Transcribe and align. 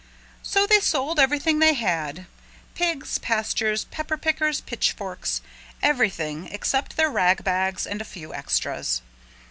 So 0.41 0.65
they 0.65 0.79
sold 0.79 1.19
everything 1.19 1.59
they 1.59 1.75
had, 1.75 2.25
pigs, 2.73 3.19
pastures, 3.19 3.85
pepper 3.85 4.17
pickers, 4.17 4.59
pitchforks, 4.59 5.41
everything 5.79 6.47
except 6.47 6.97
their 6.97 7.11
ragbags 7.11 7.85
and 7.85 8.01
a 8.01 8.03
few 8.03 8.33
extras. 8.33 9.03